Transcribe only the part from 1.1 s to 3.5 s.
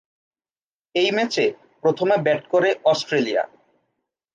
ম্যাচে প্রথমে ব্যাট করে অস্ট্রেলিয়া।